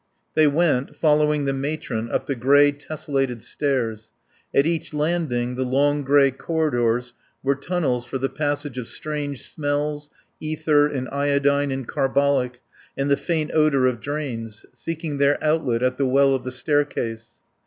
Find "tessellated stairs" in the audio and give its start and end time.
2.71-4.11